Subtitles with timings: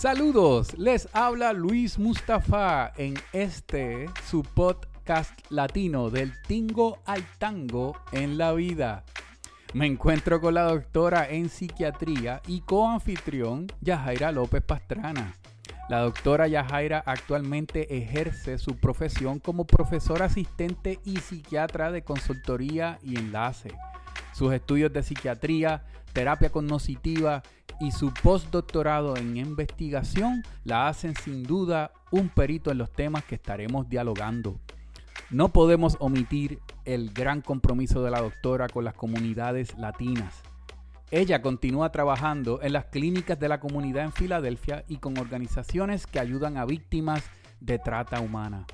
[0.00, 8.38] Saludos, les habla Luis Mustafa en este su podcast latino del tingo al tango en
[8.38, 9.04] la vida.
[9.74, 15.34] Me encuentro con la doctora en psiquiatría y coanfitrión Yajaira López Pastrana.
[15.90, 23.18] La doctora Yajaira actualmente ejerce su profesión como profesora asistente y psiquiatra de consultoría y
[23.18, 23.70] enlace.
[24.32, 27.42] Sus estudios de psiquiatría, terapia cognitiva
[27.80, 33.36] y su postdoctorado en investigación la hacen sin duda un perito en los temas que
[33.36, 34.60] estaremos dialogando.
[35.30, 40.42] No podemos omitir el gran compromiso de la doctora con las comunidades latinas.
[41.10, 46.20] Ella continúa trabajando en las clínicas de la comunidad en Filadelfia y con organizaciones que
[46.20, 47.24] ayudan a víctimas
[47.60, 48.66] de trata humana.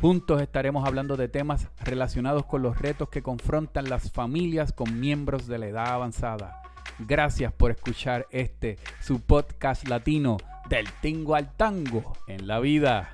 [0.00, 5.46] Juntos estaremos hablando de temas relacionados con los retos que confrontan las familias con miembros
[5.46, 6.62] de la edad avanzada.
[7.06, 10.36] Gracias por escuchar este, su podcast latino
[10.68, 13.10] del tingo al tango en la vida.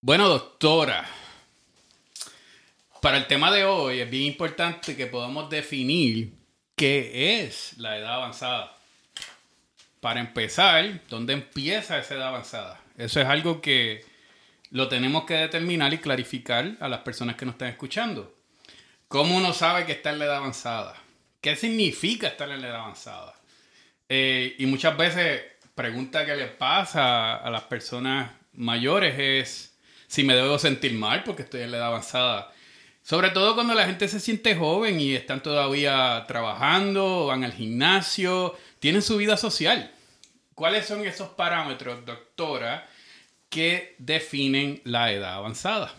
[0.00, 1.04] Bueno, doctora,
[3.02, 6.32] para el tema de hoy es bien importante que podamos definir
[6.76, 8.76] qué es la edad avanzada.
[10.00, 12.80] Para empezar, ¿dónde empieza esa edad avanzada?
[12.96, 14.13] Eso es algo que
[14.74, 18.34] lo tenemos que determinar y clarificar a las personas que nos están escuchando.
[19.06, 20.96] ¿Cómo uno sabe que está en la edad avanzada?
[21.40, 23.36] ¿Qué significa estar en la edad avanzada?
[24.08, 25.42] Eh, y muchas veces
[25.76, 31.42] pregunta que le pasa a las personas mayores es si me debo sentir mal porque
[31.42, 32.52] estoy en la edad avanzada.
[33.00, 38.58] Sobre todo cuando la gente se siente joven y están todavía trabajando, van al gimnasio,
[38.80, 39.92] tienen su vida social.
[40.56, 42.88] ¿Cuáles son esos parámetros, doctora,
[43.54, 45.94] que definen la edad avanzada?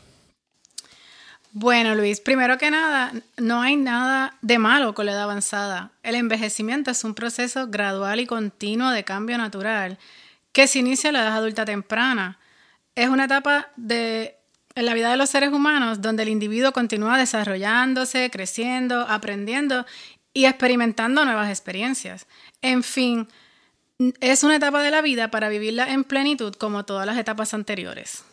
[1.54, 5.94] Bueno, Luis, primero que nada, no hay nada de malo con la edad avanzada.
[6.04, 9.98] El envejecimiento es un proceso gradual y continuo de cambio natural
[10.52, 12.40] que se inicia a la edad adulta temprana
[12.94, 14.36] es una etapa de,
[14.76, 19.86] en la vida de los seres humanos donde el individuo continúa desarrollándose, creciendo, aprendiendo
[20.34, 22.28] y experimentando nuevas experiencias.
[22.62, 23.30] En fin,
[24.20, 28.24] es una etapa de la vida para vivirla en plenitud como todas las etapas anteriores.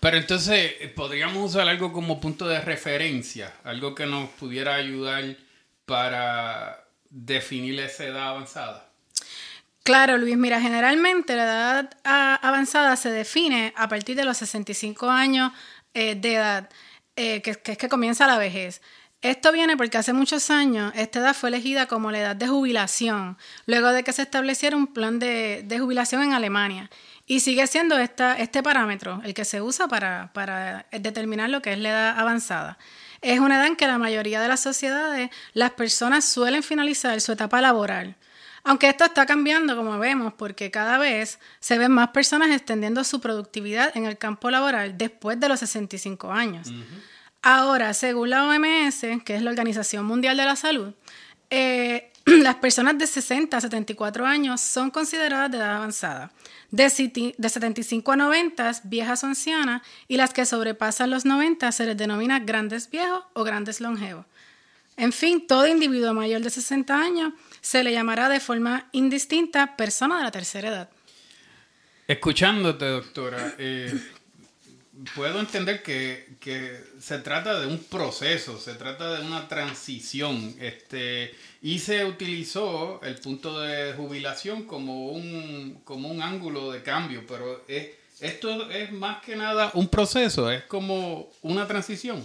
[0.00, 3.52] Pero entonces, ¿podríamos usar algo como punto de referencia?
[3.64, 5.36] Algo que nos pudiera ayudar
[5.86, 8.88] para definir esa edad avanzada.
[9.82, 15.50] Claro, Luis, mira, generalmente la edad avanzada se define a partir de los 65 años
[15.94, 16.68] eh, de edad,
[17.16, 18.82] eh, que, es que comienza la vejez.
[19.20, 23.36] Esto viene porque hace muchos años esta edad fue elegida como la edad de jubilación,
[23.66, 26.88] luego de que se estableciera un plan de, jubilación en Alemania.
[27.26, 31.72] Y sigue siendo esta, este parámetro el que se usa para, para determinar lo que
[31.72, 32.78] es la edad avanzada.
[33.20, 37.32] Es una edad en que la mayoría de las sociedades las personas suelen finalizar su
[37.32, 38.16] etapa laboral.
[38.62, 43.20] Aunque esto está cambiando, como vemos, porque cada vez se ven más personas extendiendo su
[43.20, 46.70] productividad en el campo laboral después de los 65 años.
[47.42, 50.92] Ahora, según la OMS, que es la Organización Mundial de la Salud,
[51.50, 56.32] eh, las personas de 60 a 74 años son consideradas de edad avanzada.
[56.70, 61.86] De, de 75 a 90, viejas o ancianas, y las que sobrepasan los 90 se
[61.86, 64.26] les denomina grandes viejos o grandes longevos.
[64.96, 70.18] En fin, todo individuo mayor de 60 años se le llamará de forma indistinta persona
[70.18, 70.90] de la tercera edad.
[72.08, 73.94] Escuchándote, doctora, eh,
[75.14, 81.78] puedo entender que, se trata de un proceso, se trata de una transición, este, y
[81.78, 87.64] se utilizó el punto de jubilación como un, como un ángulo de cambio, pero
[88.20, 92.24] esto es más que nada un proceso, es como una transición.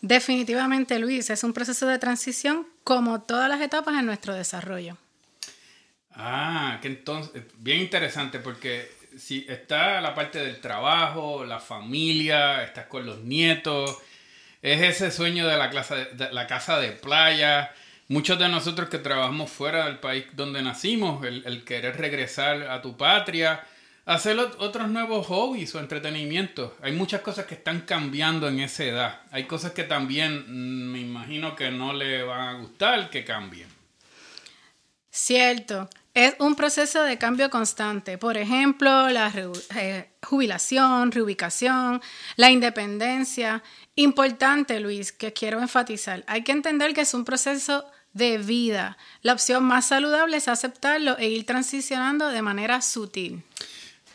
[0.00, 4.96] Definitivamente, Luis, es un proceso de transición como todas las etapas en nuestro desarrollo.
[6.18, 12.86] Ah, que entonces, bien interesante porque si está la parte del trabajo, la familia, estás
[12.86, 13.96] con los nietos,
[14.62, 15.70] es ese sueño de la,
[16.32, 17.72] la casa de playa.
[18.08, 22.80] Muchos de nosotros que trabajamos fuera del país donde nacimos, el, el querer regresar a
[22.80, 23.64] tu patria,
[24.06, 26.72] hacer otros nuevos hobbies o entretenimientos.
[26.80, 29.20] Hay muchas cosas que están cambiando en esa edad.
[29.32, 33.68] Hay cosas que también mm, me imagino que no le van a gustar que cambien.
[35.10, 35.90] Cierto.
[36.16, 38.16] Es un proceso de cambio constante.
[38.16, 39.30] Por ejemplo, la
[39.76, 42.00] eh, jubilación, reubicación,
[42.36, 43.62] la independencia.
[43.96, 46.24] Importante, Luis, que quiero enfatizar.
[46.26, 47.84] Hay que entender que es un proceso
[48.14, 48.96] de vida.
[49.20, 53.42] La opción más saludable es aceptarlo e ir transicionando de manera sutil.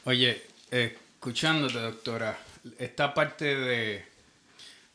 [0.06, 2.36] Oye, escuchándote, doctora,
[2.80, 4.06] esta parte de,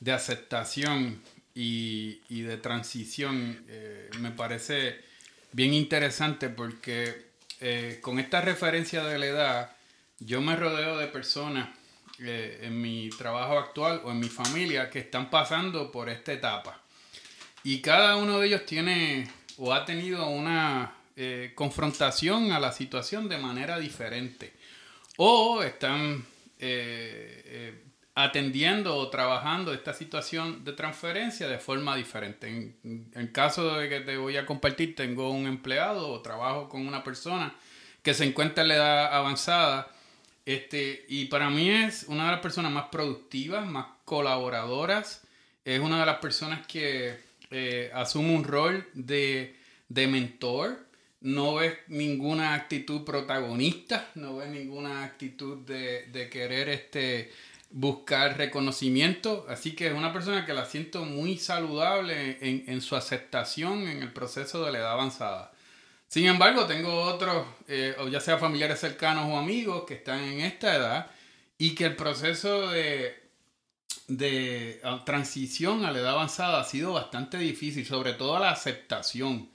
[0.00, 1.22] de aceptación
[1.54, 5.05] y, de transición eh, me parece
[5.52, 7.26] bien interesante porque
[7.60, 9.76] eh, con esta referencia de la edad,
[10.18, 11.68] yo me rodeo de personas
[12.18, 16.80] eh, en mi trabajo actual o en mi familia que están pasando por esta etapa.
[17.64, 23.28] Y cada uno de ellos tiene o ha tenido una eh, confrontación a la situación
[23.28, 24.52] de manera diferente.
[25.16, 26.24] O están
[28.16, 32.48] atendiendo o trabajando esta situación de transferencia de forma diferente.
[32.48, 36.84] En, el caso de que te voy a compartir, tengo un empleado o trabajo con
[36.88, 37.54] una persona
[38.02, 39.92] que se encuentra en la edad avanzada
[40.46, 45.22] este, y para mí es una de las personas más productivas, más colaboradoras.
[45.64, 47.16] Es una de las personas que
[47.50, 49.56] eh, asume un rol de,
[49.88, 50.86] mentor.
[51.20, 57.32] No ves ninguna actitud protagonista, no ves ninguna actitud de, querer este,
[57.70, 59.46] buscar reconocimiento.
[59.48, 64.02] Así que es una persona que la siento muy saludable en, en su aceptación en
[64.02, 65.52] el proceso de la edad avanzada.
[66.08, 70.74] Sin embargo, tengo otros, eh, ya sea familiares cercanos o amigos, que están en esta
[70.74, 71.10] edad
[71.58, 73.14] y que el proceso de,
[74.06, 79.50] de ah, transición a la edad avanzada ha sido bastante difícil, sobre todo la aceptación.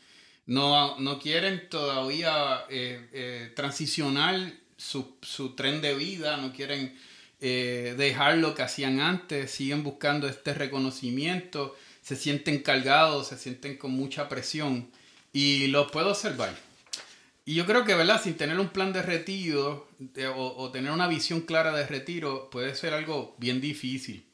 [0.46, 7.00] No, no quieren todavía eh, eh, transicionar su, su, tren de vida, no quieren
[7.42, 13.92] dejar lo que hacían antes, siguen buscando este reconocimiento, se sienten cargados, se sienten con
[13.92, 14.90] mucha presión
[15.34, 16.56] y lo puedo observar.
[17.46, 18.22] Y yo creo que, ¿verdad?
[18.22, 19.90] Sin tener un plan de retiro
[20.36, 24.26] o, tener una visión clara de retiro puede ser algo bien difícil.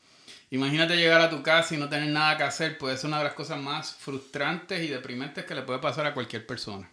[0.50, 3.25] Imagínate llegar a tu casa y no tener nada que hacer, puede ser una de
[3.25, 6.89] las cosas más frustrantes y deprimentes que le puede pasar a cualquier persona.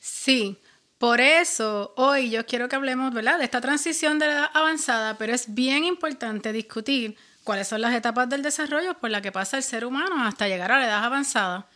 [0.00, 0.58] Sí,
[0.98, 3.38] por eso hoy yo quiero que hablemos, ¿verdad?
[3.38, 8.28] De esta transición de edad avanzada, pero es bien importante discutir cuáles son las etapas
[8.28, 11.68] del desarrollo por las que pasa el ser humano hasta llegar a la edad avanzada.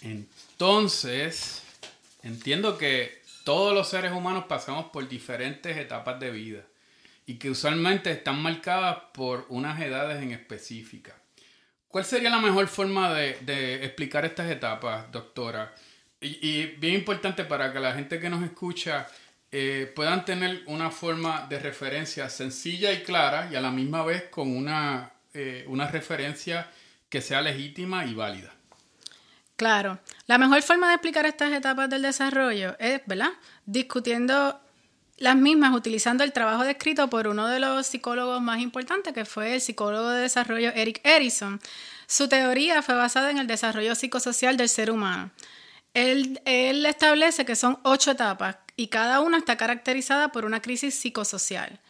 [0.00, 1.62] Entonces,
[2.22, 6.62] entiendo que todos los seres humanos pasamos por diferentes etapas de vida
[7.26, 11.14] y que usualmente están marcadas por unas edades en específica.
[11.88, 15.74] ¿Cuál sería la mejor forma de, explicar estas etapas, doctora?
[16.20, 19.06] Y, bien importante para que la gente que nos escucha
[19.52, 24.24] eh, puedan tener una forma de referencia sencilla y clara y a la misma vez
[24.24, 26.68] con una, eh, una referencia
[27.08, 28.52] que sea legítima y válida.
[29.56, 33.30] Claro, la mejor forma de explicar estas etapas del desarrollo es, ¿verdad?
[33.66, 34.60] Discutiendo
[35.16, 39.54] las mismas, utilizando el trabajo descrito por uno de los psicólogos más importantes, que fue
[39.54, 41.60] el psicólogo de desarrollo Eric Erikson.
[42.06, 45.30] Su teoría fue basada en el desarrollo psicosocial del ser humano.
[45.98, 51.80] Él, establece que son ocho etapas y cada una está caracterizada por una crisis psicosocial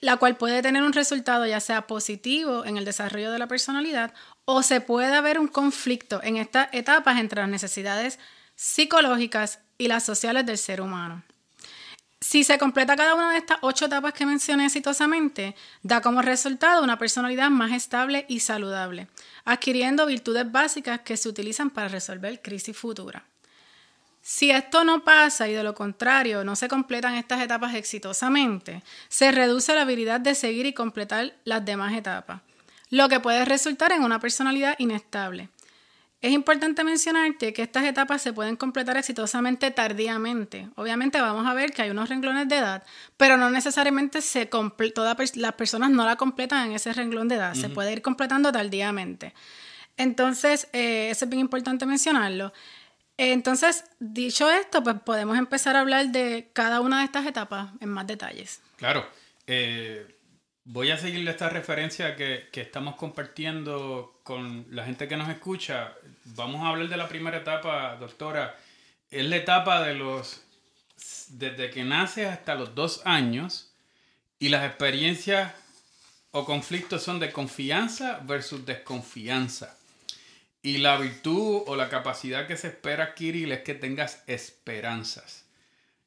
[0.00, 4.12] la cual puede tener un resultado ya sea positivo en el desarrollo de la personalidad
[4.44, 8.18] o se puede haber un conflicto en estas etapas entre las necesidades
[8.56, 11.22] psicológicas y las sociales del ser humano.
[12.26, 16.82] Si se completa cada una de estas ocho etapas que mencioné exitosamente, da como resultado
[16.82, 19.08] una personalidad más estable y saludable,
[19.44, 23.22] adquiriendo virtudes básicas que se utilizan para resolver crisis futuras.
[24.22, 29.30] Si esto no pasa y de lo contrario no se completan estas etapas exitosamente, se
[29.30, 32.40] reduce la habilidad de seguir y completar las demás etapas,
[32.88, 35.50] lo que puede resultar en una personalidad inestable.
[36.24, 40.70] Es importante mencionarte que estas etapas se pueden completar exitosamente tardíamente.
[40.74, 42.82] Obviamente vamos a ver que hay unos renglones de edad,
[43.18, 47.52] pero no necesariamente se todas las personas no la completan en ese renglón de edad,
[47.52, 49.34] se puede ir completando tardíamente.
[49.98, 52.54] Entonces, eh, eso es bien importante mencionarlo.
[53.18, 57.90] Entonces, dicho esto, pues podemos empezar a hablar de cada una de estas etapas en
[57.90, 58.62] más detalles.
[58.78, 59.06] Claro.
[59.46, 60.06] Eh,
[60.64, 65.94] voy a seguir esta referencia que, estamos compartiendo con la gente que nos escucha.
[66.24, 68.56] Vamos a hablar de la primera etapa, doctora.
[69.10, 70.40] Es la etapa de los
[71.28, 73.74] desde que nace hasta los dos años
[74.38, 75.52] y las experiencias
[76.30, 79.76] o conflictos son de confianza versus desconfianza.
[80.62, 85.44] Y la virtud o la capacidad que se espera adquirir es que tengas esperanzas.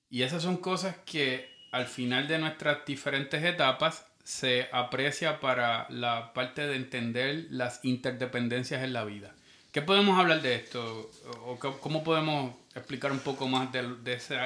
[0.09, 6.33] Y esas son cosas que al final de nuestras diferentes etapas se aprecia para la
[6.33, 9.33] parte de entender las interdependencias en la vida.
[9.71, 11.09] ¿Qué podemos hablar de esto?
[11.45, 14.37] ¿O cómo podemos explicar un poco más de, de ese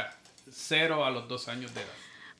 [0.51, 1.89] cero a los dos años de edad?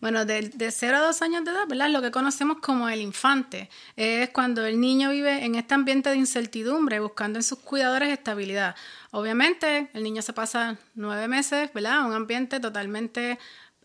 [0.01, 1.89] Bueno, de, de 0 a 2 años de edad, ¿verdad?
[1.89, 3.69] Lo que conocemos como el infante.
[3.95, 8.75] Es cuando el niño vive en este ambiente de incertidumbre, buscando en sus cuidadores estabilidad.
[9.12, 12.03] Obviamente, el niño se pasa nueve meses, ¿verdad?
[12.07, 13.38] Un ambiente totalmente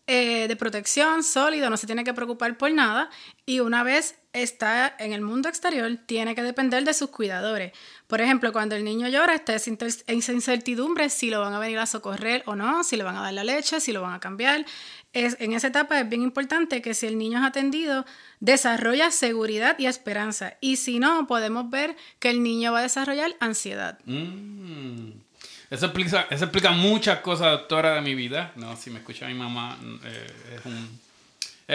[0.09, 3.09] eh, de protección, sólido, no se tiene que preocupar por nada
[3.45, 7.73] y una vez está en el mundo exterior, tiene que depender de sus cuidadores.
[8.07, 11.85] Por ejemplo, cuando el niño llora, está en incertidumbre si lo van a venir a
[11.85, 14.65] socorrer o no, si le van a dar la leche, si lo van a cambiar.
[15.11, 18.05] Es, en esa etapa es bien importante que si el niño es atendido,
[18.39, 20.55] desarrolla seguridad y esperanza.
[20.61, 23.99] Y si no, podemos ver que el niño va a desarrollar ansiedad.
[24.05, 25.26] Mm.
[25.69, 28.51] Eso, explica, eso explica muchas cosas, doctora, de mi vida.
[28.55, 30.99] No, si me escucha mi mamá, eh, es un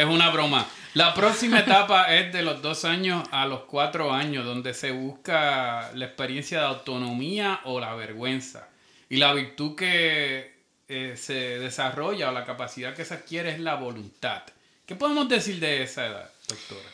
[0.09, 0.67] una broma.
[0.95, 5.91] La próxima etapa es de los dos años a los cuatro años, donde se busca
[5.95, 8.69] la experiencia de autonomía o la vergüenza.
[9.11, 10.55] Y la virtud que
[10.89, 14.43] eh, se desarrolla o la capacidad que se adquiere es la voluntad.
[14.87, 16.89] ¿Qué podemos decir de esa edad, doctora?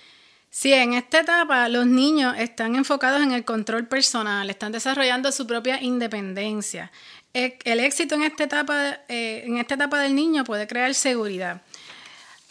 [0.50, 5.47] Sí, en esta etapa los niños están enfocados en el control personal, están desarrollando su
[5.47, 6.90] propia independencia.
[7.35, 11.62] El, éxito en esta etapa, eh, en esta etapa del niño puede crear seguridad.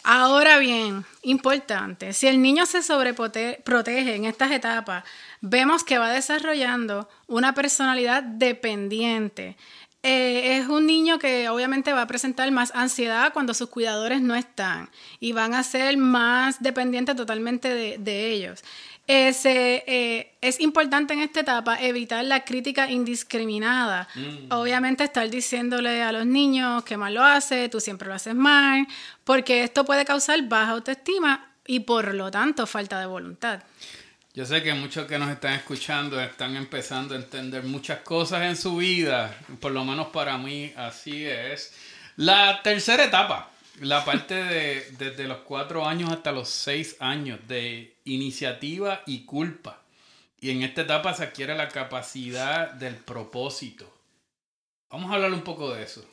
[0.04, 5.04] Ahora bien, importante, si el niño se sobreprotege en estas etapas,
[5.40, 9.56] vemos que va desarrollando una personalidad dependiente.
[10.02, 14.34] Eh, es un niño que obviamente va a presentar más ansiedad cuando sus cuidadores no
[14.36, 18.62] están y van a ser más dependientes totalmente de ellos.
[19.10, 24.06] Eh, es importante en esta etapa evitar la crítica indiscriminada.
[24.14, 24.52] Mm.
[24.52, 28.86] Obviamente estar diciéndole a los niños que mal lo hace, tú siempre lo haces mal,
[29.24, 33.62] porque esto puede causar baja autoestima y por lo tanto falta de voluntad.
[34.38, 38.56] Yo sé que muchos que nos están escuchando están empezando a entender muchas cosas en
[38.56, 41.74] su vida, por lo menos para mí así es.
[42.14, 47.96] La tercera etapa, la parte de desde los cuatro años hasta los seis años de
[48.04, 49.82] iniciativa y culpa.
[50.40, 53.92] Y en esta etapa se adquiere la capacidad del propósito.
[54.88, 56.04] Vamos a hablar un poco de eso.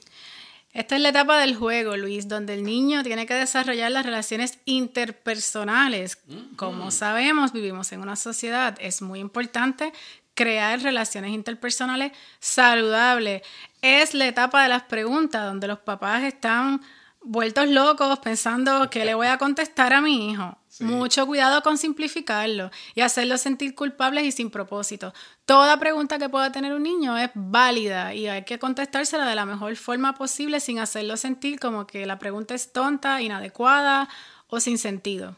[0.75, 4.59] Esta es la etapa del juego, Luis, donde el niño tiene que desarrollar las relaciones
[4.65, 6.17] interpersonales.
[6.57, 9.93] Como sabemos, vivimos en una sociedad, es muy importante
[10.33, 13.41] crear relaciones interpersonales saludables.
[13.81, 16.81] Es la etapa de las preguntas, donde los papás están
[17.21, 20.57] vueltos locos pensando que le voy a contestar a mi hijo.
[20.79, 25.13] Mucho cuidado con simplificarlo y hacerlo sentir culpables y sin propósito.
[25.45, 29.45] Toda pregunta que pueda tener un niño es válida y hay que contestársela de la
[29.45, 34.09] mejor forma posible sin hacerlo sentir como que la pregunta es tonta, inadecuada
[34.47, 35.35] o sin sentido.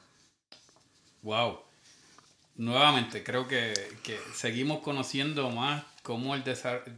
[1.21, 1.59] Wow.
[2.55, 3.73] Nuevamente, creo que,
[4.33, 6.43] seguimos conociendo más cómo el,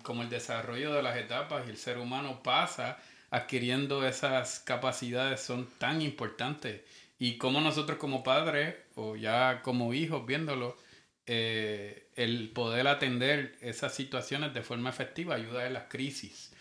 [0.03, 2.97] cómo el desarrollo de las etapas y el ser humano pasa
[3.31, 6.81] adquiriendo esas capacidades son tan importantes
[7.19, 10.77] y como nosotros como padres o ya como hijos viéndolo,
[11.25, 16.51] eh, el poder atender esas situaciones de forma efectiva ayuda en las crisis.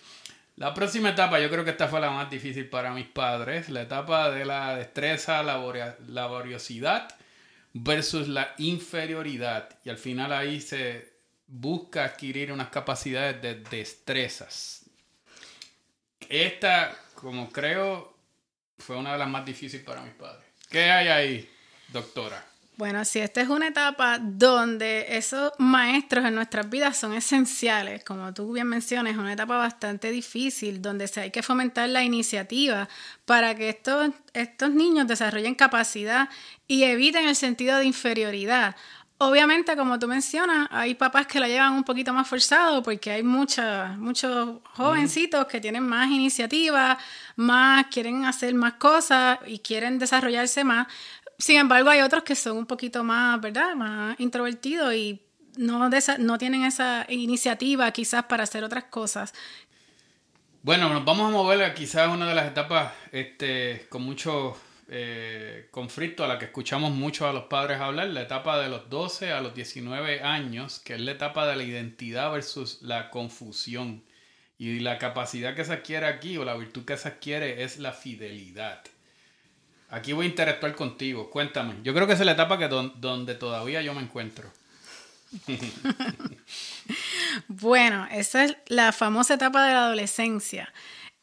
[0.56, 3.82] La próxima etapa, yo creo que esta fue la más difícil para mis padres, la
[3.82, 7.08] etapa de la destreza, laboriosidad
[7.72, 9.78] versus la inferioridad.
[9.84, 11.12] Y al final ahí se
[11.46, 14.88] busca adquirir unas capacidades de destrezas,
[16.28, 18.14] esta, como creo,
[18.78, 20.47] fue una de las más difíciles para mis padres.
[20.68, 21.50] ¿Qué hay ahí,
[21.92, 22.44] doctora?
[22.78, 28.04] Bueno, sí, esta es una etapa donde esos maestros en nuestras vidas son esenciales.
[28.04, 32.04] Como tú bien mencionas, es una etapa bastante difícil donde se hay que fomentar la
[32.04, 32.88] iniciativa
[33.24, 36.28] para que estos, estos niños desarrollen capacidad
[36.68, 38.76] y eviten el sentido de inferioridad.
[39.20, 43.24] Obviamente, como tú mencionas, hay papás que la llevan un poquito más forzado porque hay
[43.24, 43.68] muchos
[44.74, 46.96] jovencitos que tienen más iniciativa,
[47.34, 50.86] más quieren hacer más cosas y quieren desarrollarse más.
[51.36, 53.74] Sin embargo, hay otros que son un poquito más, ¿verdad?
[53.74, 55.20] Más introvertidos y
[55.56, 59.34] no, no tienen esa iniciativa quizás para hacer otras cosas.
[60.62, 64.56] Bueno, nos vamos a mover a quizás una de las etapas este, con mucho
[64.90, 68.88] eh, conflicto a la que escuchamos mucho a los padres hablar, la etapa de los
[68.88, 74.02] 12 a los 19 años, que es la etapa de la identidad versus la confusión.
[74.56, 77.92] Y la capacidad que se adquiere aquí o la virtud que se adquiere es la
[77.92, 78.82] fidelidad.
[79.90, 81.30] Aquí voy a interactuar contigo.
[81.30, 81.74] Cuéntame.
[81.82, 84.50] Yo creo que es la etapa que donde todavía yo me encuentro.
[87.48, 90.72] bueno, esa es la famosa etapa de la adolescencia.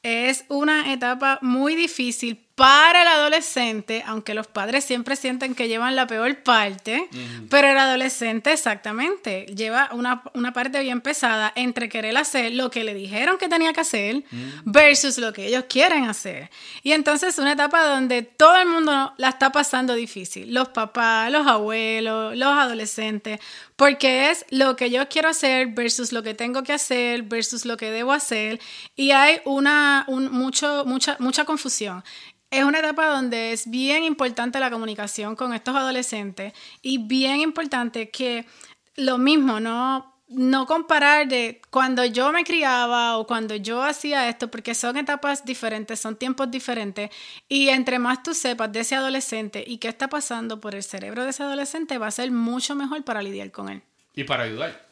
[0.03, 5.93] Es una etapa muy difícil para el adolescente, aunque los padres siempre sienten que llevan
[5.93, 7.09] la peor parte,
[7.50, 12.93] pero el adolescente exactamente lleva una, parte bien pesada entre querer hacer lo que le
[12.93, 14.24] dijeron que tenía que hacer
[14.63, 16.50] versus lo que ellos quieren hacer.
[16.81, 21.45] Y entonces una etapa donde todo el mundo la está pasando difícil, los papás, los
[21.47, 23.41] abuelos, los adolescentes,
[23.75, 27.75] porque es lo que yo quiero hacer versus lo que tengo que hacer versus lo
[27.75, 28.62] que debo hacer
[28.95, 32.01] y hay una mucho, mucha, mucha confusión.
[32.57, 38.09] Es una etapa donde es bien importante la comunicación con estos adolescentes y bien importante
[38.09, 38.45] que
[38.95, 44.50] lo mismo, no no comparar de cuando yo me criaba o cuando yo hacía esto,
[44.50, 47.12] porque son etapas diferentes, son tiempos diferentes,
[47.47, 51.24] y entre más tú sepas de ese adolescente y qué está pasando por el cerebro
[51.24, 53.81] de ese adolescente, va a ser mucho mejor para lidiar con él.
[54.15, 54.88] Y para ayudar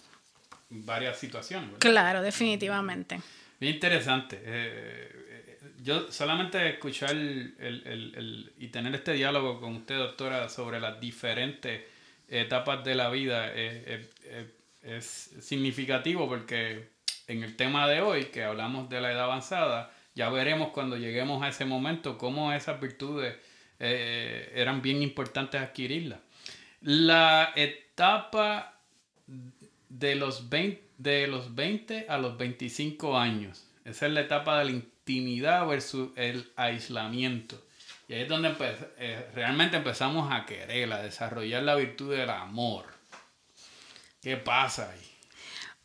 [0.69, 1.71] en varias situaciones.
[1.79, 3.19] Claro, definitivamente.
[3.59, 4.35] Bien interesante.
[4.37, 5.52] Eh, eh,
[5.83, 11.81] yo solamente escuchar el, y tener este diálogo con usted, doctora, sobre las diferentes
[12.29, 16.87] etapas de la vida, es significativo porque
[17.27, 21.41] en el tema de hoy, que hablamos de la edad avanzada, ya veremos cuando lleguemos
[21.41, 23.35] a ese momento cómo esas virtudes
[23.79, 26.19] eh, eran bien importantes adquirirlas.
[26.81, 28.79] La etapa
[29.89, 34.65] de los, 20, de los 20 a los 25 años, esa es la etapa de
[34.65, 34.71] la
[35.05, 37.61] intimidad versus el aislamiento.
[38.07, 38.55] Y ahí es donde
[38.97, 42.85] eh, realmente empezamos a querer, a desarrollar la virtud del amor.
[44.21, 45.09] ¿Qué pasa ahí?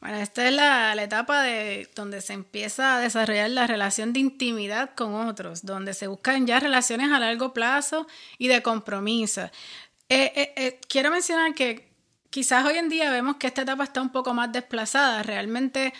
[0.00, 4.94] Bueno, esta es la, etapa de donde se empieza a desarrollar la relación de intimidad
[4.94, 8.06] con otros, donde se buscan ya relaciones a largo plazo
[8.38, 9.50] y de compromiso.
[10.08, 11.88] Eh, eh, quiero mencionar que
[12.30, 15.25] quizás hoy en día vemos que esta etapa está un poco más desplazada.
[15.25, 15.92] Realmente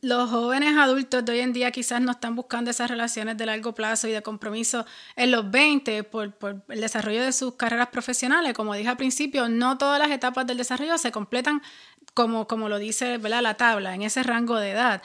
[0.00, 3.74] los jóvenes adultos de hoy en día quizás no están buscando esas relaciones de largo
[3.74, 6.34] plazo y de compromiso en los 20 por,
[6.68, 8.54] el desarrollo de sus carreras profesionales.
[8.54, 11.62] Como dije al principio, no todas las etapas del desarrollo se completan
[12.14, 15.02] como, como lo dice la tabla, en ese rango de edad.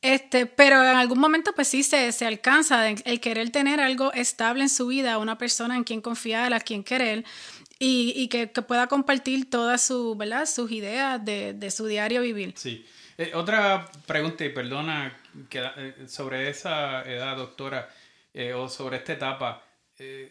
[0.00, 4.62] Este, pero en algún momento pues sí se, se alcanza el querer tener algo estable
[4.62, 7.24] en su vida, una persona en quien confiar, a quien querer
[7.78, 12.54] y, y que, pueda compartir todas su, sus ideas de, de su diario vivir.
[12.56, 12.84] Sí.
[13.18, 15.12] Eh, otra pregunta, y perdona,
[15.50, 17.88] eh, sobre esa edad, doctora,
[18.32, 19.64] eh, o sobre esta etapa.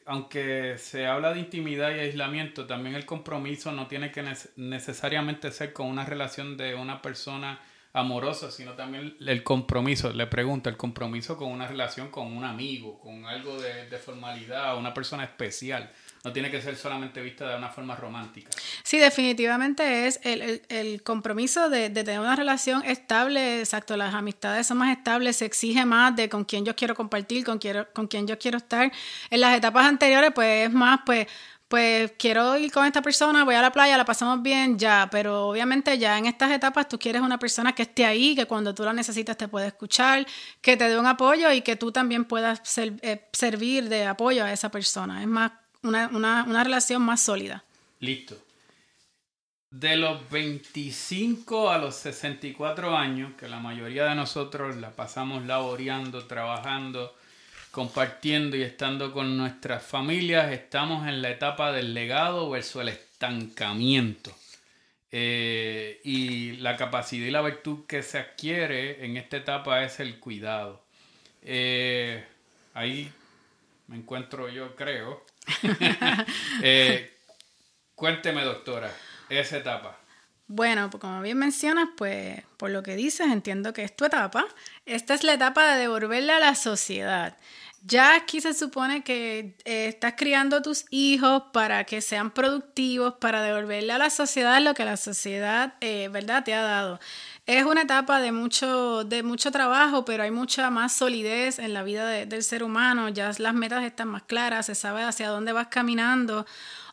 [0.05, 4.23] aunque se habla de intimidad y aislamiento, también el compromiso no tiene que
[4.55, 7.59] necesariamente ser con una relación de una persona
[7.91, 12.97] amorosa, sino también el compromiso, le pregunto, el compromiso con una relación con un amigo,
[12.97, 15.91] con algo de formalidad, una persona especial
[16.23, 18.49] no tiene que ser solamente vista de una forma romántica.
[18.83, 24.95] Sí, definitivamente es el, compromiso de, tener una relación estable, exacto, las amistades son más
[24.97, 28.37] estables, se exige más de con quién yo quiero compartir, con, quiero, con quién yo
[28.37, 28.91] quiero estar.
[29.29, 31.27] En las etapas anteriores, pues es más, pues
[31.67, 35.47] pues quiero ir con esta persona, voy a la playa, la pasamos bien, ya, pero
[35.47, 38.83] obviamente ya en estas etapas tú quieres una persona que esté ahí, que cuando tú
[38.83, 40.25] la necesitas te pueda escuchar,
[40.61, 44.53] que te dé un apoyo y que tú también puedas eh, servir de apoyo a
[44.53, 45.21] esa persona.
[45.21, 45.51] Es más
[45.87, 47.63] una, relación más sólida.
[47.99, 48.37] Listo.
[49.69, 56.25] De los 25 a los 64 años, que la mayoría de nosotros la pasamos laboreando,
[56.25, 57.15] trabajando,
[57.71, 64.33] compartiendo y estando con nuestras familias, estamos en la etapa del legado versus el estancamiento.
[65.11, 70.19] Eh, y la capacidad y la virtud que se adquiere en esta etapa es el
[70.19, 70.83] cuidado.
[71.41, 72.25] Eh,
[72.73, 73.11] ahí
[73.87, 75.23] me encuentro yo, creo,
[76.61, 77.11] Eh,
[77.95, 78.91] cuénteme, doctora,
[79.29, 79.97] esa etapa.
[80.47, 84.45] Bueno, pues como bien mencionas, pues por lo que dices, entiendo que es tu etapa.
[84.85, 87.37] Esta es la etapa de devolverle a la sociedad.
[87.83, 93.15] Ya aquí se supone que eh, estás criando a tus hijos para que sean productivos,
[93.19, 96.99] para devolverle a la sociedad lo que la sociedad, eh, ¿verdad?, te ha dado.
[97.47, 101.81] Es una etapa de mucho, de mucho trabajo, pero hay mucha más solidez en la
[101.83, 103.07] vida del ser humano.
[103.07, 106.45] Ya las metas están más claras, se sabe hacia dónde vas caminando.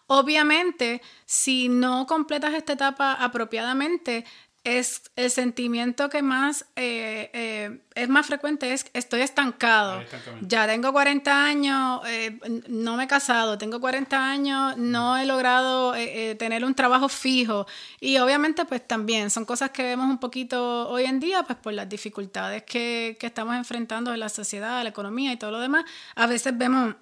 [0.07, 4.25] Obviamente, si no completas esta etapa apropiadamente,
[4.65, 10.03] es el sentimiento que más eh, eh, es más frecuente es estoy estancado.
[10.41, 15.93] Ya tengo 40 años, eh, no me he casado, tengo 40 años, no he logrado
[16.39, 17.67] tener un trabajo fijo.
[18.01, 21.75] Y obviamente pues también son cosas que vemos un poquito hoy en día pues por
[21.75, 25.85] las dificultades que, que estamos enfrentando en la sociedad, la economía y todo lo demás.
[26.15, 26.95] A veces vemos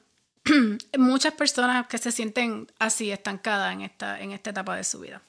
[0.98, 5.22] muchas personas que se sienten así estancadas en esta, en esta etapa de su vida.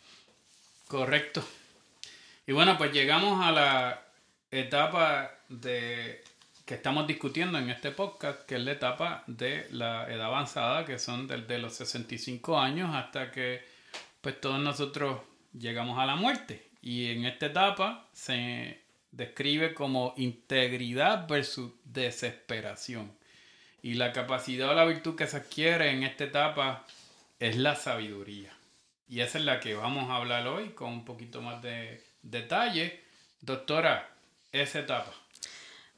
[0.87, 1.43] Correcto.
[2.45, 4.01] Y bueno, pues llegamos a la
[4.51, 6.21] etapa de
[6.65, 10.99] que estamos discutiendo en este podcast, que es la etapa de la edad avanzada, que
[10.99, 13.61] son desde los 65 años hasta que
[14.19, 15.21] pues todos nosotros
[15.53, 16.69] llegamos a la muerte.
[16.81, 23.13] Y en esta etapa se describe como integridad versus desesperación.
[23.81, 26.85] Y la capacidad o la virtud que se adquiere en esta etapa
[27.39, 28.51] es la sabiduría.
[29.07, 33.03] Y esa es la que vamos a hablar hoy con un poquito más de detalle.
[33.41, 34.09] Doctora,
[34.51, 35.11] esa etapa.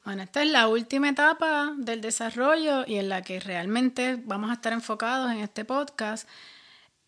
[0.03, 4.53] Bueno, esta es la última etapa del desarrollo y en la que realmente vamos a
[4.53, 6.27] estar enfocados en este podcast.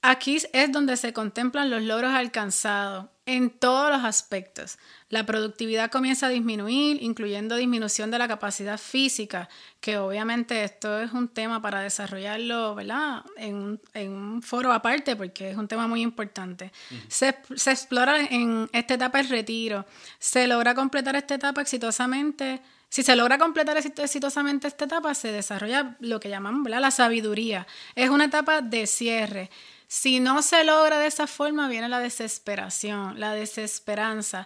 [0.02, 4.80] Aquí es donde se contemplan los logros alcanzados en todos los aspectos.
[5.10, 9.50] La productividad comienza a disminuir, incluyendo disminución de la capacidad física,
[9.82, 13.24] que obviamente esto es un tema para desarrollarlo ¿verdad?
[13.36, 16.72] En, un foro aparte, porque es un tema muy importante.
[17.10, 19.86] se, se explora en esta etapa el retiro,
[20.20, 22.62] se logra completar esta etapa exitosamente.
[22.90, 26.80] Si se logra completar exitosamente esta etapa, se desarrolla lo que llamamos ¿verdad?
[26.80, 27.68] la sabiduría.
[27.96, 29.50] Es una etapa de cierre.
[29.90, 34.46] Si no se logra de esa forma, viene la desesperación, la desesperanza.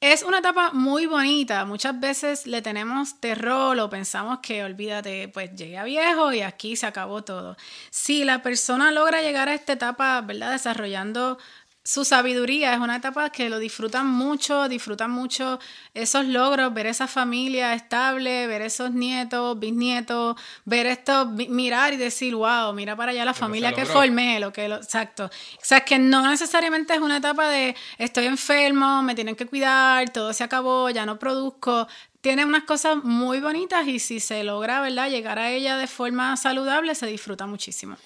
[0.00, 1.64] Es una etapa muy bonita.
[1.64, 6.76] Muchas veces le tenemos terror o pensamos que, olvídate, pues llegué a viejo y aquí
[6.76, 7.56] se acabó todo.
[7.90, 10.52] Si la persona logra llegar a esta etapa, ¿verdad?
[10.52, 11.38] Desarrollando
[11.84, 15.58] su sabiduría es una etapa que lo disfrutan mucho, disfrutan mucho
[15.94, 22.36] esos logros, ver esa familia estable, ver esos nietos, bisnietos, ver esto, mirar y decir,
[22.36, 25.24] wow, mira para allá la familia que formé, lo que lo, exacto.
[25.24, 30.10] O sea, que no necesariamente es una etapa de estoy enfermo, me tienen que cuidar,
[30.10, 31.88] todo se acabó, ya no produzco.
[32.20, 36.36] Tiene unas cosas muy bonitas y si se logra, ¿verdad?, llegar a ella de forma
[36.36, 37.96] saludable, se disfruta muchísimo.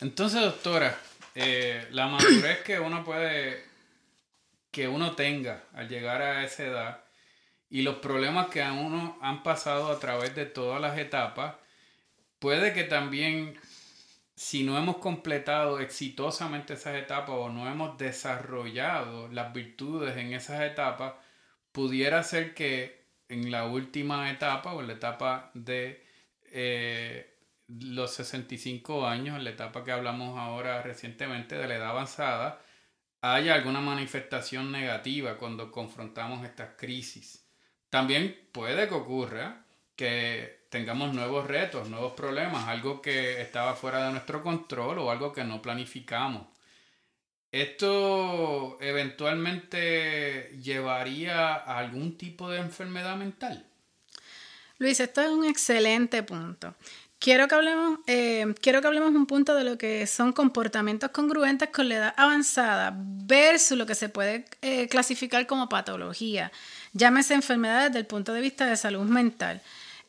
[0.00, 0.98] Entonces, doctora,
[1.36, 3.62] eh, la madurez que uno puede,
[4.70, 7.04] que uno tenga al llegar a esa edad
[7.68, 11.56] y los problemas que a uno han pasado a través de todas las etapas,
[12.38, 13.58] puede que también,
[14.34, 20.62] si no hemos completado exitosamente esas etapas o no hemos desarrollado las virtudes en esas
[20.62, 21.14] etapas,
[21.72, 26.02] pudiera ser que en la última etapa o en la etapa de
[26.52, 27.35] eh,
[27.68, 32.60] los 65 años, en la etapa que hablamos ahora recientemente de la edad avanzada,
[33.20, 37.46] haya alguna manifestación negativa cuando confrontamos estas crisis.
[37.90, 39.64] También puede que ocurra
[39.96, 45.32] que tengamos nuevos retos, nuevos problemas, algo que estaba fuera de nuestro control o algo
[45.32, 46.46] que no planificamos.
[47.50, 53.66] ¿Esto eventualmente llevaría a algún tipo de enfermedad mental?
[54.78, 56.74] Luis, esto es un excelente punto.
[57.26, 61.70] Quiero que hablemos, eh, quiero que hablemos un punto de lo que son comportamientos congruentes
[61.70, 66.52] con la edad avanzada versus lo que se puede eh, clasificar como patología.
[66.92, 69.60] Llámese enfermedades desde el punto de vista de salud mental.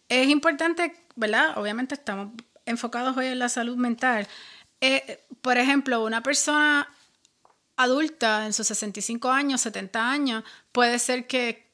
[0.10, 1.58] Es importante, ¿verdad?
[1.58, 2.34] Obviamente estamos
[2.67, 4.27] enfocados hoy en la salud mental.
[4.80, 6.88] Eh, por ejemplo, una persona
[7.77, 11.67] adulta en sus 65 años, 70 años, puede ser que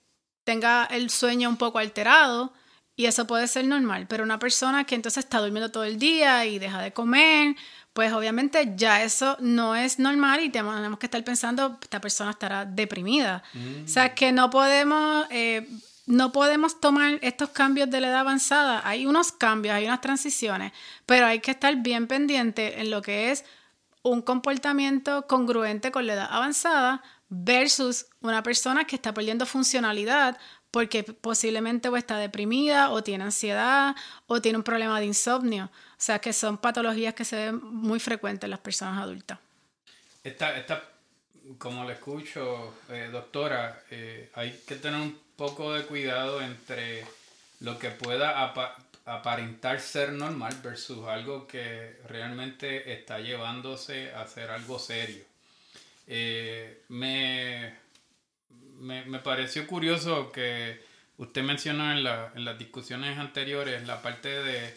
[0.45, 2.53] tenga el sueño un poco alterado,
[2.95, 6.45] y eso puede ser normal, pero una persona que entonces está durmiendo todo el día
[6.45, 7.55] y deja de comer,
[7.93, 12.65] pues obviamente ya eso no es normal y tenemos que estar pensando, esta persona estará
[12.65, 13.43] deprimida.
[13.83, 15.67] O sea, que no podemos, eh,
[16.05, 18.81] no podemos tomar estos cambios de la edad avanzada.
[18.83, 20.71] Hay unos cambios, hay unas transiciones,
[21.05, 23.43] pero hay que estar bien pendiente en lo que es
[24.03, 30.37] un comportamiento congruente con la edad avanzada versus una persona que está perdiendo funcionalidad
[30.73, 35.65] porque posiblemente o está deprimida o tiene ansiedad o tiene un problema de insomnio.
[35.65, 39.37] O sea que son patologías que se ven muy frecuentes en las personas adultas.
[40.23, 40.81] Esta, esta
[41.59, 47.05] como le escucho, eh, doctora, eh, hay que tener un poco de cuidado entre
[47.59, 48.51] lo que pueda
[49.05, 55.23] aparentar ser normal versus algo que realmente está llevándose a ser algo serio.
[56.07, 57.82] Eh, me
[58.79, 60.83] me, me pareció curioso que
[61.17, 64.73] usted mencionó en, la, en las discusiones anteriores la parte de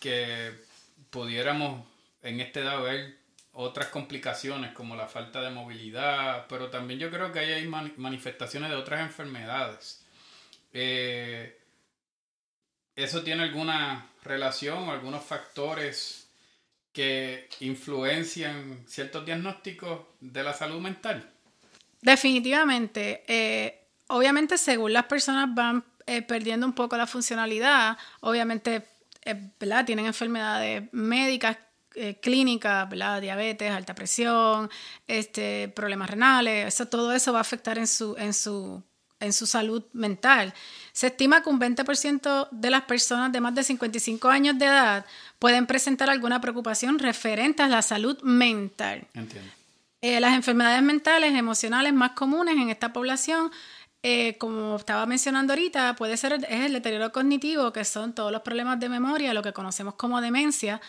[0.00, 0.52] que
[1.10, 1.86] pudiéramos
[2.22, 3.18] en esta edad ver
[3.52, 8.76] otras complicaciones como la falta de movilidad, pero también yo creo que hay manifestaciones de
[8.76, 10.04] otras enfermedades.
[10.72, 11.58] Eh,
[12.94, 16.28] ¿Eso tiene alguna relación o algunos factores
[16.92, 21.30] que influencian ciertos diagnósticos de la salud mental?
[22.02, 23.24] Definitivamente.
[23.26, 28.86] Eh, obviamente, según las personas van eh, perdiendo un poco la funcionalidad, obviamente,
[29.22, 29.50] eh.
[29.84, 31.58] Tienen enfermedades médicas,
[32.22, 33.20] clínicas, ¿verdad?
[33.20, 34.70] Diabetes, alta presión,
[35.06, 38.82] este, problemas renales, eso, todo eso va a afectar en su, en su,
[39.20, 40.54] en su salud mental.
[40.92, 45.06] Se estima que un 20% de las personas de más de 55 años de edad
[45.38, 49.06] pueden presentar alguna preocupación referente a la salud mental.
[49.14, 49.59] Entiendo.
[50.02, 53.50] Eh, las enfermedades mentales, emocionales más comunes en esta población,
[54.02, 58.40] eh, como estaba mencionando ahorita, puede ser es el deterioro cognitivo, que son todos los
[58.40, 60.80] problemas de memoria, lo que conocemos como demencia,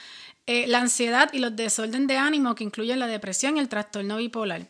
[0.45, 4.17] eh, la ansiedad y los desórdenes de ánimo que incluyen la depresión y el trastorno
[4.17, 4.67] bipolar.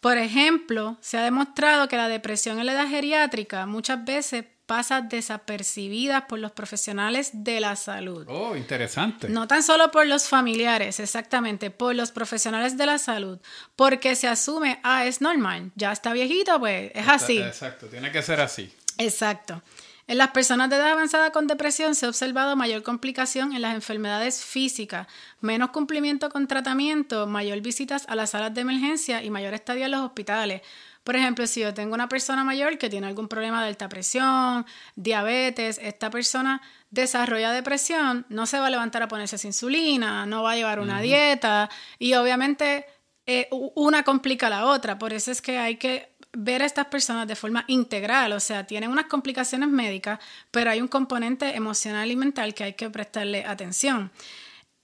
[0.00, 5.00] Por ejemplo, se ha demostrado que la depresión en la edad geriátrica muchas veces pasa
[5.00, 8.26] desapercibidas por los profesionales de la salud.
[8.28, 9.26] Oh, interesante.
[9.30, 13.38] No tan solo por los familiares, exactamente, por los profesionales de la salud,
[13.76, 17.38] porque se asume, ah, es normal, ya está viejito, pues es así.
[17.38, 18.70] Exacto, tiene que ser así.
[18.98, 19.62] Exacto.
[20.06, 23.74] En las personas de edad avanzada con depresión se ha observado mayor complicación en las
[23.74, 25.06] enfermedades físicas,
[25.40, 29.92] menos cumplimiento con tratamiento, mayor visitas a las salas de emergencia y mayor estadía en
[29.92, 30.60] los hospitales.
[31.04, 34.66] Por ejemplo, si yo tengo una persona mayor que tiene algún problema de alta presión,
[34.94, 40.52] diabetes, esta persona desarrolla depresión, no se va a levantar a ponerse insulina, no va
[40.52, 42.86] a llevar una dieta y obviamente
[43.26, 44.98] eh, una complica a la otra.
[44.98, 48.66] Por eso es que hay que ver a estas personas de forma integral, o sea,
[48.66, 50.18] tienen unas complicaciones médicas,
[50.50, 54.10] pero hay un componente emocional y mental que hay que prestarle atención.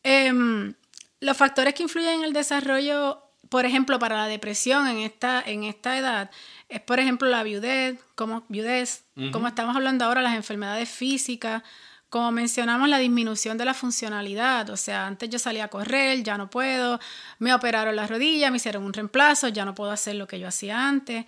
[0.03, 0.75] Em,
[1.21, 5.65] los factores que influyen en el desarrollo, por ejemplo, para la depresión en esta, en
[5.65, 6.31] esta edad,
[6.69, 11.63] es, por ejemplo, la viudez, como, viudez, como estamos hablando ahora, las enfermedades físicas,
[12.09, 16.39] como mencionamos, la disminución de la funcionalidad, o sea, antes yo salía a correr, ya
[16.39, 17.01] no puedo,
[17.41, 20.47] me operaron las rodillas, me hicieron un reemplazo, ya no puedo hacer lo que yo
[20.47, 21.27] hacía antes.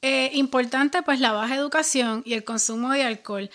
[0.00, 3.50] Eh, importante, pues, la baja educación y el consumo de alcohol.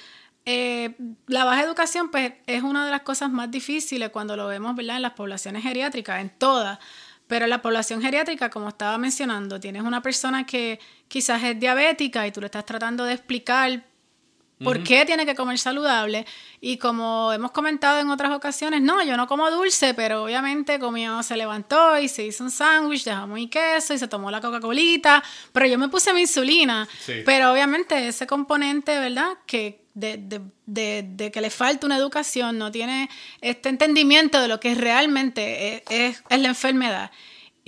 [0.46, 0.96] Eh,
[1.28, 4.96] la baja educación, pues, es una de las cosas más difíciles cuando lo vemos, ¿verdad?,
[4.96, 6.80] en las poblaciones geriátricas, en todas.
[7.30, 12.32] Pero la población geriátrica, como estaba mencionando, tienes una persona que quizás es diabética y
[12.32, 13.84] tú le estás tratando de explicar
[14.64, 16.26] ¿Por qué tiene que comer saludable?
[16.60, 21.24] Y como hemos comentado en otras ocasiones, no, yo no como dulce, pero obviamente comió,
[21.24, 24.42] se levantó y se hizo un sándwich de jamón y queso y se tomó la
[24.42, 26.88] Coca-Colita, pero yo me puse mi insulina.
[27.26, 29.38] Pero obviamente ese componente, ¿verdad?
[29.46, 33.10] Que de, de, de, de, que le falta una educación, no tiene
[33.42, 37.12] este entendimiento de lo que realmente es, es la enfermedad.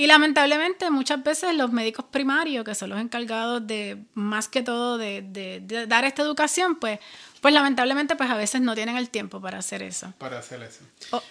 [0.02, 4.98] Y lamentablemente muchas veces los médicos primarios, que son los encargados de más que todo
[4.98, 7.00] de, dar esta educación, pues,
[7.40, 10.12] pues lamentablemente pues a veces no tienen el tiempo para hacer eso.
[10.18, 10.80] Para hacer eso.
[11.12, 11.22] Oh.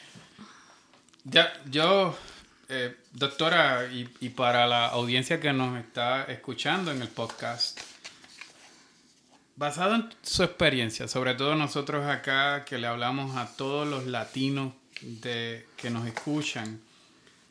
[1.24, 2.16] Ya, yo,
[2.68, 7.80] eh, doctora, y, y para la audiencia que nos está escuchando en el podcast,
[9.60, 14.72] basado en su experiencia, sobre todo nosotros acá que le hablamos a todos los latinos
[14.94, 16.80] que nos escuchan,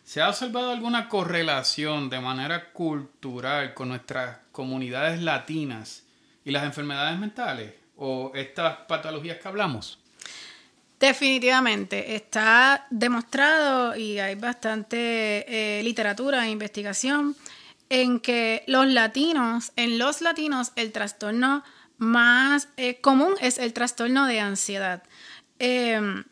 [0.09, 6.01] ¿Se ha observado alguna correlación de manera cultural con nuestras comunidades latinas
[6.43, 9.99] y las enfermedades mentales o estas patologías que hablamos?
[10.99, 15.45] Definitivamente, está demostrado y hay bastante
[15.77, 17.35] eh, literatura e investigación
[17.89, 21.63] en que los latinos, en los latinos, el trastorno
[21.99, 25.03] más eh, común es el trastorno de ansiedad.
[25.59, 26.23] Em,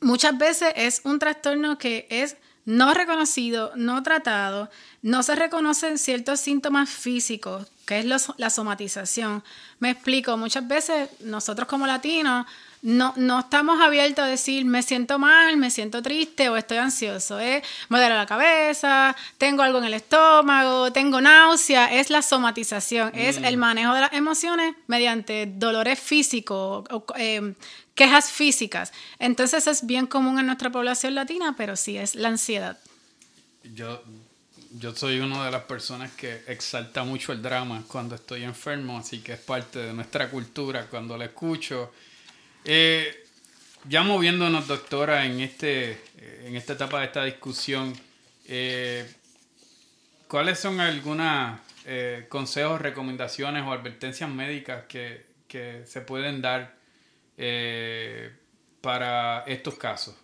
[0.00, 4.70] muchas veces es un trastorno que es no reconocido, no tratado,
[5.02, 9.42] no se reconocen ciertos síntomas físicos, que es la somatización.
[9.78, 12.46] Me explico, muchas veces nosotros como latinos
[12.82, 17.40] no, no estamos abiertos a decir me siento mal, me siento triste o estoy ansioso.
[17.40, 17.62] ¿eh?
[17.88, 21.92] Me duele la cabeza, tengo algo en el estómago, tengo náusea.
[21.92, 23.60] Es la somatización, es el mm.
[23.60, 27.54] manejo de las emociones mediante dolores físicos, o, eh,
[27.94, 28.92] quejas físicas.
[29.18, 32.78] Entonces es bien común en nuestra población latina, pero sí es la ansiedad.
[33.74, 34.02] Yo,
[34.78, 39.18] yo soy una de las personas que exalta mucho el drama cuando estoy enfermo, así
[39.18, 41.92] que es parte de nuestra cultura cuando lo escucho.
[42.70, 43.24] Eh,
[43.88, 45.98] ya moviéndonos, doctora, en, este,
[46.44, 47.94] en esta etapa de esta discusión,
[48.46, 49.10] eh,
[50.28, 56.76] ¿cuáles son algunos eh, consejos, recomendaciones o advertencias médicas que, que se pueden dar
[58.82, 60.14] para estos casos?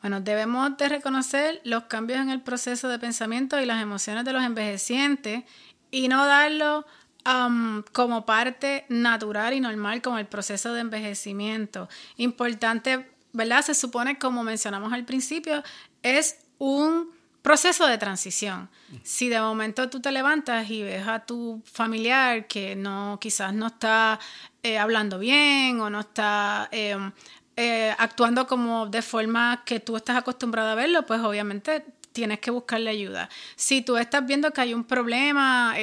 [0.00, 4.32] Bueno, debemos de reconocer los cambios en el proceso de pensamiento y las emociones de
[4.32, 5.44] los envejecientes
[5.90, 6.86] y no darlo
[7.92, 11.88] como parte natural y normal como el proceso de envejecimiento.
[12.16, 13.62] Importante, ¿verdad?
[13.62, 15.62] Se supone, como mencionamos al principio,
[16.02, 17.10] es un
[17.42, 18.68] proceso de transición.
[19.02, 23.68] Si de momento tú te levantas y ves a tu familiar que no, quizás no
[23.68, 24.18] está
[24.62, 27.12] eh, hablando bien o no está em,
[27.56, 31.84] eh, actuando como de forma que tú estás acostumbrado a verlo, pues obviamente
[32.18, 33.28] tienes que buscarle ayuda.
[33.54, 35.76] Si tú estás viendo que hay un problema,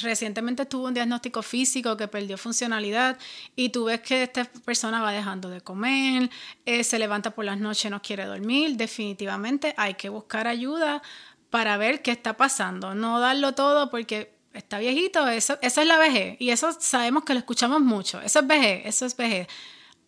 [0.00, 3.18] recientemente tuvo un diagnóstico físico que perdió funcionalidad
[3.54, 6.30] y tú ves que esta persona va dejando de comer,
[6.64, 11.02] eh, se levanta por las noches, no quiere dormir, definitivamente hay que buscar ayuda
[11.50, 12.94] para ver qué está pasando.
[12.94, 17.34] No darlo todo porque está viejito, eso, eso es la vejez y eso sabemos que
[17.34, 18.18] lo escuchamos mucho.
[18.22, 19.46] Eso es vejez, eso es vejez.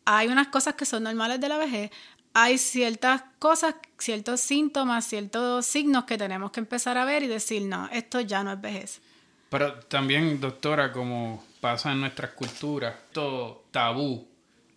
[0.07, 1.91] Hay unas cosas que son normales de la vejez,
[2.35, 7.63] hay ciertas cosas, ciertos síntomas, ciertos signos que tenemos que empezar a ver y decir,
[7.63, 9.01] no, esto ya no es vejez.
[9.49, 14.29] Pero también, doctora, como pasa en nuestras culturas, todo tabú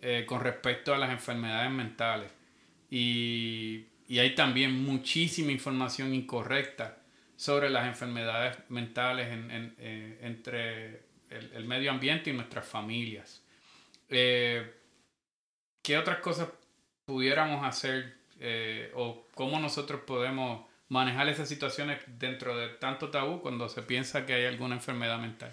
[0.02, 2.32] eh, con respecto a las enfermedades mentales.
[2.92, 7.00] Y, hay también muchísima información incorrecta
[7.36, 13.44] sobre las enfermedades mentales eh, entre el, medio ambiente y nuestras familias.
[14.08, 14.74] Eh,
[15.82, 16.50] ¿Qué otras cosas
[17.08, 18.18] pudiéramos hacer
[18.94, 24.34] o cómo nosotros podemos manejar esas situaciones dentro de tanto tabú cuando se piensa que
[24.34, 25.52] hay alguna enfermedad mental?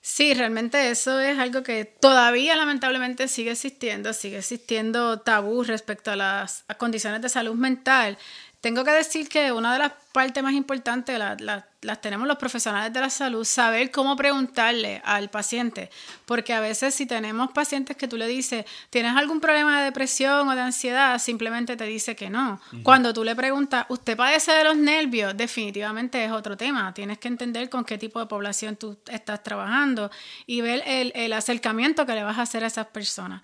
[0.00, 6.16] Sí, realmente eso es algo que todavía lamentablemente sigue existiendo, sigue existiendo tabú respecto a
[6.16, 8.16] las condiciones de salud mental.
[8.60, 13.00] Tengo que decir que una de las partes más importantes las tenemos los profesionales de
[13.00, 15.90] la salud, saber cómo preguntarle al paciente,
[16.24, 20.48] porque a veces si tenemos pacientes que tú le dices, ¿tienes algún problema de depresión
[20.48, 21.18] o de ansiedad?
[21.18, 22.60] Simplemente te dice que no.
[22.82, 25.36] Cuando tú le preguntas, ¿usted padece de los nervios?
[25.36, 26.92] Definitivamente es otro tema.
[26.94, 30.10] Tienes que entender con qué tipo de población tú estás trabajando
[30.46, 33.42] y ver el, el acercamiento que le vas a hacer a esas personas.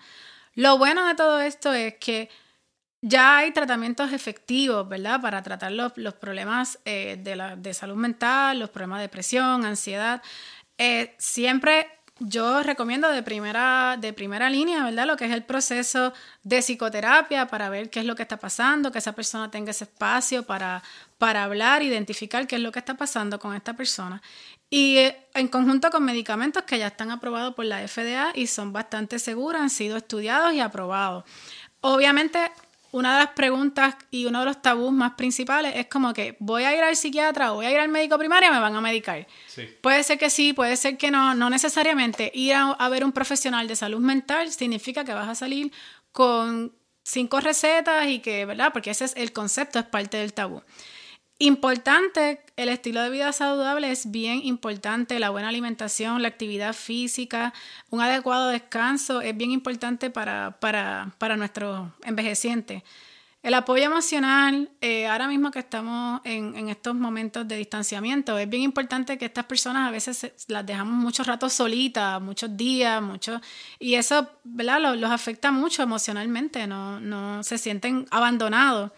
[0.55, 2.29] Lo bueno de todo esto es que
[3.05, 5.19] ya hay tratamientos efectivos, ¿verdad?
[5.19, 10.21] Para tratar los, problemas eh, de, la, de, salud mental, los problemas de depresión, ansiedad.
[10.77, 11.87] Eh, siempre
[12.19, 15.05] yo recomiendo de primera, de primera línea, ¿verdad?
[15.05, 16.13] Lo que es el proceso
[16.43, 19.83] de psicoterapia para ver qué es lo que está pasando, que esa persona tenga ese
[19.83, 20.81] espacio para,
[21.17, 24.21] para hablar, identificar qué es lo que está pasando con esta persona.
[24.69, 28.71] Y eh, en conjunto con medicamentos que ya están aprobados por la FDA y son
[28.71, 31.25] bastante seguros, han sido estudiados y aprobados.
[31.81, 32.39] Obviamente
[32.93, 36.63] una de las preguntas y uno de los tabús más principales es como que voy
[36.63, 39.27] a ir al psiquiatra o voy a ir al médico primario, me van a medicar.
[39.81, 42.31] Puede ser que sí, puede ser que no, no necesariamente.
[42.35, 45.71] Ir a, ver un profesional de salud mental significa que vas a salir
[46.11, 48.71] con cinco recetas y que, ¿verdad?
[48.71, 50.61] Porque ese es el concepto, es parte del tabú.
[51.43, 57.53] Importante, el estilo de vida saludable es bien importante, la buena alimentación, la actividad física,
[57.89, 62.83] un adecuado descanso es bien importante para, para, para nuestros envejecientes.
[63.41, 68.47] El apoyo emocional, eh, ahora mismo que estamos en, en, estos momentos de distanciamiento, es
[68.47, 73.41] bien importante que estas personas a veces las dejamos muchos ratos solitas, muchos días, muchos,
[73.79, 74.79] y eso ¿verdad?
[74.79, 78.91] Los, los afecta mucho emocionalmente, no, no se sienten abandonados.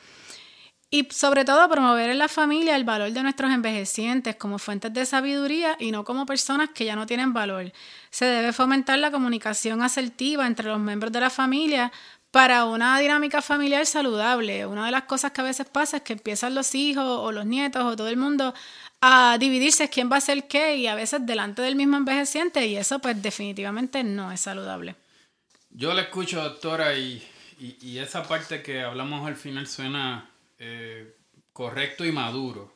[0.92, 5.06] Y sobre todo promover en la familia el valor de nuestros envejecientes como fuentes de
[5.06, 7.72] sabiduría y no como personas que ya no tienen valor.
[8.12, 11.92] Se debe fomentar la comunicación asertiva entre los miembros de la familia
[12.36, 14.66] para una dinámica familiar saludable.
[14.66, 17.46] Una de las cosas que a veces pasa es que empiezan los hijos o los
[17.46, 18.54] nietos o todo el mundo
[19.02, 22.76] a dividirse quién va a hacer qué y a veces delante del mismo envejeciente y
[22.76, 24.96] eso pues definitivamente no es saludable.
[25.70, 27.24] Yo le escucho, doctora, y,
[27.58, 31.16] y esa parte que hablamos al final suena eh,
[31.54, 32.74] correcto y maduro,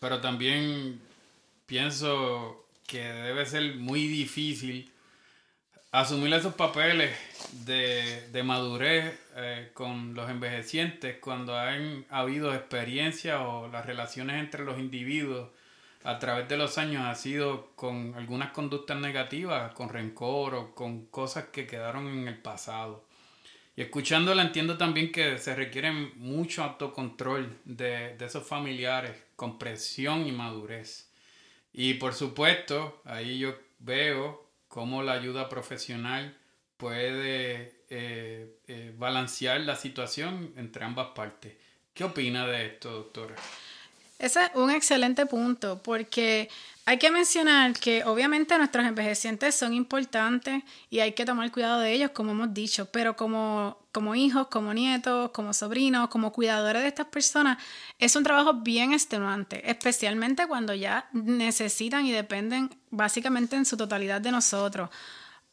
[0.00, 1.00] pero también
[1.66, 4.90] pienso que debe ser muy difícil
[5.92, 7.16] asumir esos papeles
[7.64, 14.78] de, madurez eh, con los envejecientes cuando han habido experiencias o las relaciones entre los
[14.78, 15.50] individuos
[16.04, 21.06] a través de los años ha sido con algunas conductas negativas, con rencor o con
[21.06, 23.04] cosas que quedaron en el pasado.
[23.76, 30.32] Y escuchándola entiendo también que se requiere mucho autocontrol de, de esos familiares, comprensión y
[30.32, 31.10] madurez.
[31.72, 36.36] Y por supuesto, ahí yo veo cómo la ayuda profesional
[36.76, 41.54] puede eh, eh, balancear la situación entre ambas partes.
[41.92, 43.36] ¿Qué opina de esto, doctora?
[44.18, 46.48] Ese es un excelente punto, porque
[46.86, 51.92] hay que mencionar que obviamente nuestros envejecientes son importantes y hay que tomar cuidado de
[51.92, 56.88] ellos, como hemos dicho, pero como, como hijos, como nietos, como sobrinos, como cuidadores de
[56.88, 57.56] estas personas,
[57.98, 64.20] es un trabajo bien extenuante, especialmente cuando ya necesitan y dependen básicamente en su totalidad
[64.20, 64.90] de nosotros.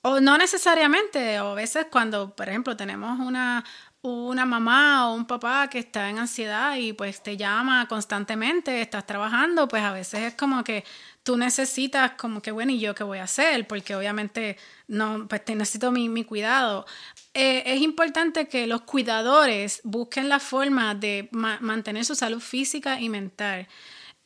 [0.02, 3.63] O no necesariamente, o a veces cuando, por ejemplo, tenemos una,
[4.03, 9.05] una mamá o un papá que está en ansiedad y pues te llama constantemente, estás
[9.05, 10.83] trabajando, pues a veces es como que
[11.23, 13.67] tú necesitas como que, bueno, ¿y yo qué voy a hacer?
[13.67, 16.85] Porque obviamente no, pues te necesito mi, mi cuidado.
[17.35, 23.10] Eh, es importante que los cuidadores busquen la forma de mantener su salud física y
[23.10, 23.67] mental.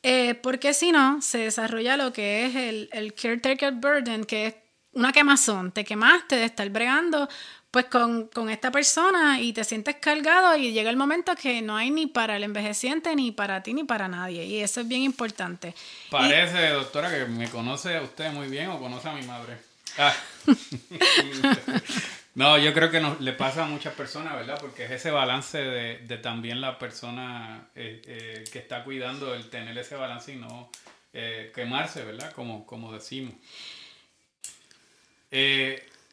[0.02, 4.54] Eh, porque si no, se desarrolla lo que es el, el caretaker burden, que es
[4.92, 5.72] una quemazón.
[5.72, 7.28] Te quemaste de estar bregando
[7.76, 11.76] pues con, con, esta persona y te sientes cargado y llega el momento que no
[11.76, 14.46] hay ni para el envejeciente, ni para ti, ni para nadie.
[14.46, 15.74] Y eso es bien importante.
[16.10, 19.58] Parece, doctora, que me conoce a usted muy bien o conoce a mi madre.
[19.98, 20.14] Ah.
[22.34, 24.56] no, yo creo que le pasa a muchas personas, ¿verdad?
[24.58, 29.50] Porque es ese balance de, de también la persona eh, eh, que está cuidando, el
[29.50, 30.70] tener ese balance y no
[31.12, 32.32] eh, quemarse, ¿verdad?
[32.32, 33.34] Como, como decimos.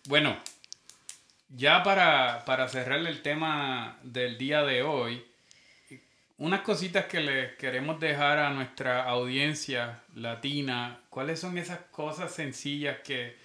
[0.05, 0.35] Bueno,
[1.55, 5.23] ya para, para cerrar el tema del día de hoy,
[6.37, 12.97] unas cositas que le queremos dejar a nuestra audiencia latina, ¿cuáles son esas cosas sencillas
[13.03, 13.41] que,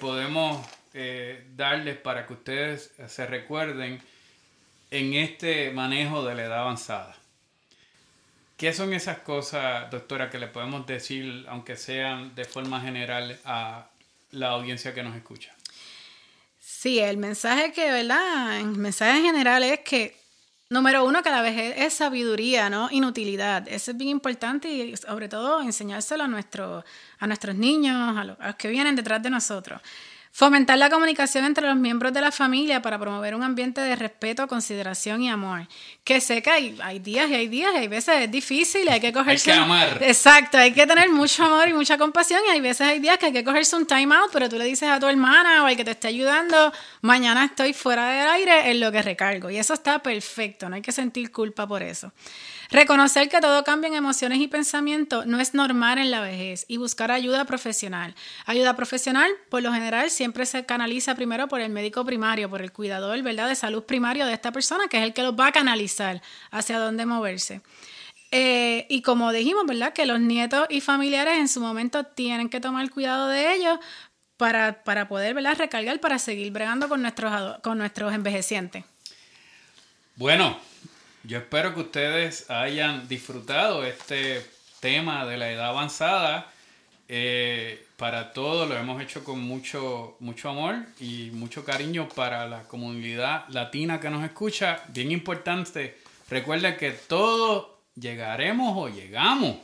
[0.00, 4.02] podemos eh, darles para que ustedes se recuerden
[4.90, 7.16] en este manejo de la edad avanzada?
[8.56, 13.88] ¿Qué son esas cosas, doctora, que le podemos decir, aunque sean de forma general, a
[14.32, 15.55] la audiencia que nos escucha?
[16.86, 18.60] Sí, el mensaje que, ¿verdad?
[18.60, 20.16] El mensaje general es que,
[20.70, 22.88] número uno, que la vejez es sabiduría, ¿no?
[22.92, 23.66] Inutilidad.
[23.66, 26.84] Eso es bien importante y sobre todo enseñárselo a, nuestro,
[27.18, 29.82] a nuestros niños, a los que vienen detrás de nosotros.
[30.36, 34.46] Fomentar la comunicación entre los miembros de la familia para promover un ambiente de respeto,
[34.46, 35.66] consideración y amor.
[36.04, 39.00] Que sé que hay, hay días y hay días y hay veces es difícil, hay
[39.00, 39.50] que cogerse...
[39.50, 39.98] Hay que amar.
[40.02, 43.24] Exacto, hay que tener mucho amor y mucha compasión y hay veces hay días que
[43.24, 45.74] hay que cogerse un time out, pero tú le dices a tu hermana o al
[45.74, 46.70] que te esté ayudando,
[47.00, 49.48] mañana estoy fuera del aire en lo que recargo.
[49.48, 52.12] Y eso está perfecto, no hay que sentir culpa por eso.
[52.70, 56.78] Reconocer que todo cambia en emociones y pensamientos no es normal en la vejez y
[56.78, 58.14] buscar ayuda profesional.
[58.44, 62.72] Ayuda profesional, por lo general, siempre se canaliza primero por el médico primario, por el
[62.72, 63.48] cuidador ¿verdad?
[63.48, 66.78] de salud primario de esta persona, que es el que los va a canalizar hacia
[66.78, 67.60] dónde moverse.
[68.32, 69.92] Eh, y como dijimos, ¿verdad?
[69.92, 73.78] Que los nietos y familiares en su momento tienen que tomar cuidado de ellos
[74.36, 75.56] para, para poder ¿verdad?
[75.56, 78.84] recargar, para seguir bregando con nuestros, con nuestros envejecientes.
[80.16, 80.58] Bueno,
[81.26, 84.46] yo espero que ustedes hayan disfrutado este
[84.80, 86.52] tema de la edad avanzada.
[87.08, 92.62] Eh, para todos lo hemos hecho con mucho, mucho amor y mucho cariño para la
[92.64, 94.82] comunidad latina que nos escucha.
[94.88, 95.98] Bien importante,
[96.30, 99.56] recuerden que todos llegaremos o llegamos.